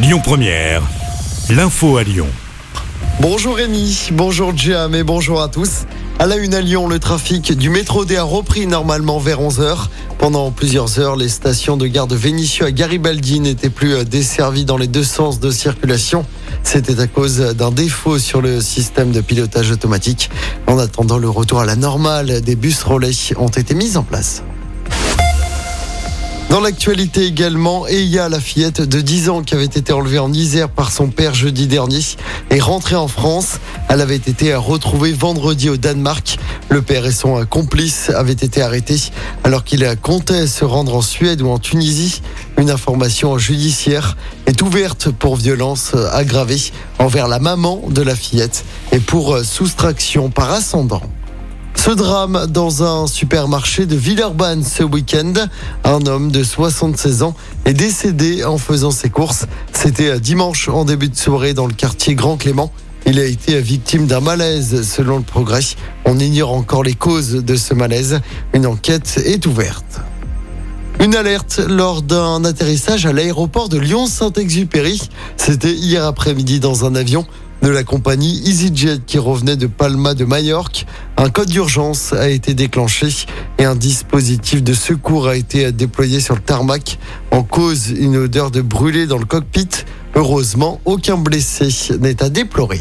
Lyon 0.00 0.20
Première, 0.22 0.82
l'info 1.50 1.96
à 1.96 2.04
Lyon. 2.04 2.28
Bonjour 3.20 3.56
Rémi, 3.56 4.10
bonjour 4.12 4.56
Jam 4.56 4.94
et 4.94 5.02
bonjour 5.02 5.42
à 5.42 5.48
tous. 5.48 5.86
À 6.20 6.26
la 6.26 6.36
une 6.36 6.54
à 6.54 6.60
Lyon, 6.60 6.86
le 6.86 7.00
trafic 7.00 7.52
du 7.52 7.68
métro 7.68 8.04
D 8.04 8.16
a 8.16 8.22
repris 8.22 8.68
normalement 8.68 9.18
vers 9.18 9.40
11h. 9.40 9.88
Pendant 10.18 10.52
plusieurs 10.52 11.00
heures, 11.00 11.16
les 11.16 11.28
stations 11.28 11.76
de 11.76 11.88
gare 11.88 12.06
de 12.06 12.14
Vénissieux 12.14 12.66
à 12.66 12.70
Garibaldi 12.70 13.40
n'étaient 13.40 13.70
plus 13.70 13.94
euh, 13.94 14.04
desservies 14.04 14.64
dans 14.64 14.76
les 14.76 14.86
deux 14.86 15.02
sens 15.02 15.40
de 15.40 15.50
circulation. 15.50 16.24
C'était 16.62 17.00
à 17.00 17.08
cause 17.08 17.40
d'un 17.56 17.72
défaut 17.72 18.20
sur 18.20 18.40
le 18.40 18.60
système 18.60 19.10
de 19.10 19.20
pilotage 19.20 19.72
automatique. 19.72 20.30
En 20.68 20.78
attendant 20.78 21.18
le 21.18 21.28
retour 21.28 21.58
à 21.58 21.66
la 21.66 21.74
normale, 21.74 22.40
des 22.40 22.54
bus 22.54 22.84
relais 22.84 23.10
ont 23.36 23.48
été 23.48 23.74
mis 23.74 23.96
en 23.96 24.04
place. 24.04 24.44
Dans 26.50 26.60
l'actualité 26.60 27.26
également, 27.26 27.86
Eya, 27.86 28.30
la 28.30 28.40
fillette 28.40 28.80
de 28.80 29.02
10 29.02 29.28
ans 29.28 29.42
qui 29.42 29.54
avait 29.54 29.66
été 29.66 29.92
enlevée 29.92 30.18
en 30.18 30.32
Isère 30.32 30.70
par 30.70 30.90
son 30.90 31.08
père 31.08 31.34
jeudi 31.34 31.66
dernier, 31.66 32.00
est 32.48 32.60
rentrée 32.60 32.96
en 32.96 33.06
France. 33.06 33.58
Elle 33.90 34.00
avait 34.00 34.16
été 34.16 34.54
retrouvée 34.54 35.12
vendredi 35.12 35.68
au 35.68 35.76
Danemark. 35.76 36.38
Le 36.70 36.80
père 36.80 37.04
et 37.04 37.12
son 37.12 37.44
complice 37.44 38.08
avaient 38.08 38.32
été 38.32 38.62
arrêtés 38.62 39.10
alors 39.44 39.62
qu'il 39.62 39.86
comptait 40.00 40.46
se 40.46 40.64
rendre 40.64 40.94
en 40.94 41.02
Suède 41.02 41.42
ou 41.42 41.50
en 41.50 41.58
Tunisie. 41.58 42.22
Une 42.56 42.70
information 42.70 43.36
judiciaire 43.36 44.16
est 44.46 44.62
ouverte 44.62 45.10
pour 45.10 45.36
violence 45.36 45.94
aggravée 46.12 46.72
envers 46.98 47.28
la 47.28 47.40
maman 47.40 47.82
de 47.90 48.00
la 48.00 48.16
fillette 48.16 48.64
et 48.92 49.00
pour 49.00 49.36
soustraction 49.44 50.30
par 50.30 50.50
ascendant. 50.50 51.02
Ce 51.78 51.92
drame 51.92 52.46
dans 52.48 52.82
un 52.82 53.06
supermarché 53.06 53.86
de 53.86 53.94
Villeurbanne 53.94 54.64
ce 54.64 54.82
week-end. 54.82 55.32
Un 55.84 56.06
homme 56.06 56.32
de 56.32 56.42
76 56.42 57.22
ans 57.22 57.34
est 57.66 57.72
décédé 57.72 58.44
en 58.44 58.58
faisant 58.58 58.90
ses 58.90 59.10
courses. 59.10 59.46
C'était 59.72 60.18
dimanche 60.18 60.68
en 60.68 60.84
début 60.84 61.08
de 61.08 61.16
soirée 61.16 61.54
dans 61.54 61.68
le 61.68 61.72
quartier 61.72 62.16
Grand 62.16 62.36
Clément. 62.36 62.72
Il 63.06 63.20
a 63.20 63.24
été 63.24 63.58
victime 63.60 64.06
d'un 64.06 64.20
malaise 64.20 64.82
selon 64.82 65.18
le 65.18 65.22
progrès. 65.22 65.60
On 66.04 66.18
ignore 66.18 66.52
encore 66.52 66.82
les 66.82 66.94
causes 66.94 67.44
de 67.44 67.54
ce 67.54 67.74
malaise. 67.74 68.20
Une 68.54 68.66
enquête 68.66 69.22
est 69.24 69.46
ouverte. 69.46 70.00
Une 71.00 71.14
alerte 71.14 71.60
lors 71.68 72.02
d'un 72.02 72.44
atterrissage 72.44 73.06
à 73.06 73.12
l'aéroport 73.12 73.68
de 73.68 73.78
Lyon-Saint-Exupéry. 73.78 75.00
C'était 75.36 75.72
hier 75.72 76.04
après-midi 76.04 76.58
dans 76.58 76.84
un 76.84 76.96
avion 76.96 77.24
de 77.62 77.68
la 77.68 77.82
compagnie 77.84 78.40
EasyJet 78.46 79.00
qui 79.06 79.18
revenait 79.18 79.56
de 79.56 79.66
Palma 79.66 80.14
de 80.14 80.24
Majorque. 80.24 80.86
Un 81.16 81.30
code 81.30 81.48
d'urgence 81.48 82.12
a 82.12 82.28
été 82.28 82.54
déclenché 82.54 83.08
et 83.58 83.64
un 83.64 83.74
dispositif 83.74 84.62
de 84.62 84.72
secours 84.72 85.28
a 85.28 85.36
été 85.36 85.72
déployé 85.72 86.20
sur 86.20 86.34
le 86.34 86.40
tarmac. 86.40 86.98
En 87.30 87.42
cause, 87.42 87.90
une 87.90 88.16
odeur 88.16 88.50
de 88.50 88.60
brûlé 88.60 89.06
dans 89.06 89.18
le 89.18 89.24
cockpit. 89.24 89.68
Heureusement, 90.14 90.80
aucun 90.84 91.16
blessé 91.16 91.68
n'est 92.00 92.22
à 92.22 92.28
déplorer. 92.28 92.80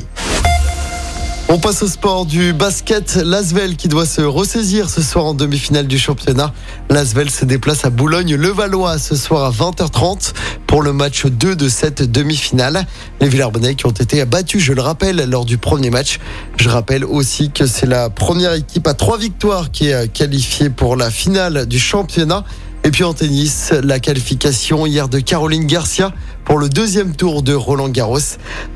On 1.49 1.59
passe 1.59 1.81
au 1.81 1.87
sport 1.87 2.25
du 2.25 2.51
basket. 2.51 3.15
L'Asvel 3.15 3.77
qui 3.77 3.87
doit 3.87 4.05
se 4.05 4.19
ressaisir 4.19 4.89
ce 4.89 5.01
soir 5.01 5.23
en 5.23 5.33
demi-finale 5.33 5.87
du 5.87 5.97
championnat. 5.97 6.53
L'Asvel 6.89 7.29
se 7.29 7.45
déplace 7.45 7.85
à 7.85 7.89
Boulogne-le-Valois 7.89 8.99
ce 8.99 9.15
soir 9.15 9.45
à 9.45 9.51
20h30 9.51 10.33
pour 10.67 10.81
le 10.81 10.91
match 10.91 11.25
2 11.25 11.55
de 11.55 11.69
cette 11.69 12.03
demi-finale. 12.03 12.85
Les 13.21 13.29
Villarbonnais 13.29 13.75
qui 13.75 13.85
ont 13.85 13.91
été 13.91 14.25
battus, 14.25 14.61
je 14.61 14.73
le 14.73 14.81
rappelle, 14.81 15.25
lors 15.29 15.45
du 15.45 15.57
premier 15.57 15.89
match. 15.89 16.19
Je 16.57 16.67
rappelle 16.67 17.05
aussi 17.05 17.49
que 17.49 17.65
c'est 17.65 17.87
la 17.87 18.09
première 18.09 18.51
équipe 18.51 18.85
à 18.85 18.93
trois 18.93 19.17
victoires 19.17 19.71
qui 19.71 19.87
est 19.87 20.11
qualifiée 20.11 20.69
pour 20.69 20.97
la 20.97 21.09
finale 21.09 21.65
du 21.65 21.79
championnat. 21.79 22.43
Et 22.83 22.91
puis 22.91 23.05
en 23.05 23.13
tennis, 23.13 23.71
la 23.83 23.99
qualification 23.99 24.85
hier 24.85 25.07
de 25.07 25.19
Caroline 25.19 25.65
Garcia 25.65 26.13
pour 26.47 26.59
le 26.59 26.69
deuxième 26.69 27.13
tour 27.13 27.43
de 27.43 27.53
Roland 27.53 27.89
Garros. 27.89 28.19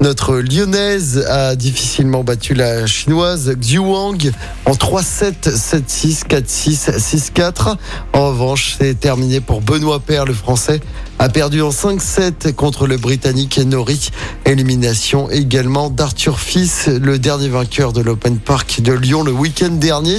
Notre 0.02 0.36
lyonnaise 0.36 1.26
a 1.30 1.56
difficilement 1.56 2.22
battu 2.22 2.54
la 2.54 2.86
chinoise 2.86 3.56
Xu 3.62 3.78
Wang 3.78 4.30
en 4.66 4.74
3-7, 4.74 5.50
7-6, 5.50 6.28
4-6, 6.28 7.32
6-4. 7.34 7.78
En 8.12 8.28
revanche, 8.28 8.76
c'est 8.78 9.00
terminé 9.00 9.40
pour 9.40 9.62
Benoît 9.62 10.02
Paire, 10.02 10.26
le 10.26 10.34
français 10.34 10.82
a 11.22 11.30
perdu 11.30 11.62
en 11.62 11.70
5-7 11.70 12.52
contre 12.54 12.88
le 12.88 12.98
Britannique 12.98 13.60
Nori. 13.60 14.10
Élimination 14.48 15.30
également 15.30 15.92
d'Arthur 15.92 16.40
Fils, 16.40 16.88
le 16.88 17.20
dernier 17.20 17.48
vainqueur 17.48 17.94
de 17.94 18.02
l'Open 18.02 18.40
Park 18.40 18.82
de 18.82 18.92
Lyon 18.92 19.22
le 19.22 19.32
week-end 19.32 19.70
dernier. 19.70 20.18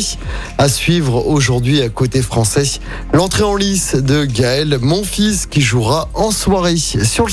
À 0.59 0.69
suivre 0.69 1.27
aujourd'hui 1.27 1.83
à 1.83 1.89
côté 1.89 2.23
français, 2.23 2.79
l'entrée 3.13 3.43
en 3.43 3.57
lice 3.57 3.97
de 3.97 4.25
Gaël 4.25 4.79
Monfils 4.81 5.49
qui 5.51 5.61
jouera 5.61 6.09
en 6.15 6.31
soirée 6.31 6.77
sur 6.77 7.27
le 7.27 7.33